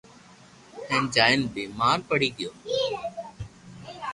ھين 0.87 1.03
جائين 1.15 1.41
بيمار 1.55 1.97
پڙي 2.09 2.29
گيو 2.37 2.51